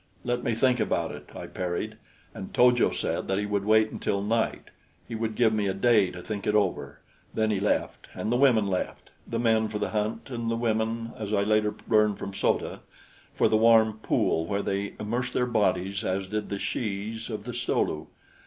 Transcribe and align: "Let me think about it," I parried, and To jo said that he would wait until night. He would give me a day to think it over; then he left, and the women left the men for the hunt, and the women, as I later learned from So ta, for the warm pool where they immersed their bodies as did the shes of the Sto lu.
"Let 0.23 0.43
me 0.43 0.55
think 0.55 0.79
about 0.79 1.11
it," 1.11 1.29
I 1.35 1.45
parried, 1.45 1.95
and 2.33 2.51
To 2.55 2.71
jo 2.71 2.89
said 2.89 3.27
that 3.27 3.37
he 3.37 3.45
would 3.45 3.65
wait 3.65 3.91
until 3.91 4.23
night. 4.23 4.71
He 5.07 5.13
would 5.13 5.35
give 5.35 5.53
me 5.53 5.67
a 5.67 5.75
day 5.75 6.09
to 6.09 6.23
think 6.23 6.47
it 6.47 6.55
over; 6.55 7.01
then 7.35 7.51
he 7.51 7.59
left, 7.59 8.07
and 8.15 8.31
the 8.31 8.35
women 8.35 8.65
left 8.65 9.11
the 9.27 9.37
men 9.37 9.67
for 9.67 9.77
the 9.77 9.89
hunt, 9.91 10.31
and 10.31 10.49
the 10.49 10.55
women, 10.55 11.11
as 11.19 11.35
I 11.35 11.43
later 11.43 11.75
learned 11.87 12.17
from 12.17 12.33
So 12.33 12.57
ta, 12.57 12.79
for 13.35 13.47
the 13.47 13.57
warm 13.57 13.99
pool 13.99 14.47
where 14.47 14.63
they 14.63 14.95
immersed 14.99 15.33
their 15.33 15.45
bodies 15.45 16.03
as 16.03 16.25
did 16.25 16.49
the 16.49 16.57
shes 16.57 17.29
of 17.29 17.43
the 17.43 17.53
Sto 17.53 17.79
lu. 17.85 18.07